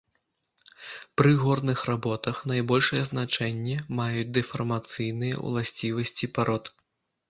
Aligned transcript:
Пры 1.21 1.31
горных 1.43 1.83
работах 1.91 2.41
найбольшае 2.53 3.03
значэнне 3.11 3.77
маюць 4.03 4.27
дэфармацыйныя 4.41 5.35
ўласцівасці 5.49 6.25
парод. 6.39 6.79